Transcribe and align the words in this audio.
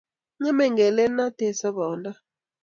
Ng'emei 0.39 0.69
ngelelnatet 0.71 1.55
sabondo. 1.59 2.11